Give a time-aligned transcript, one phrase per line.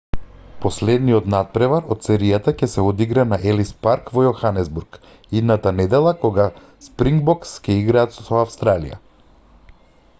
[0.61, 4.97] последниот натпревар од серијата ќе се одигра на елис парк во јоханесбург
[5.41, 6.47] идната недела кога
[6.87, 8.99] спрингбокс ќе играат со австралија